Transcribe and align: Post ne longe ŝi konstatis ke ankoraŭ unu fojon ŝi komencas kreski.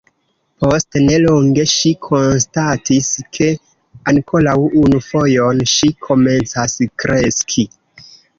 Post 0.61 0.95
ne 1.09 1.17
longe 1.23 1.65
ŝi 1.71 1.91
konstatis 2.05 3.09
ke 3.39 3.51
ankoraŭ 4.13 4.57
unu 4.81 5.03
fojon 5.09 5.63
ŝi 5.75 5.93
komencas 6.09 6.81
kreski. 7.05 7.69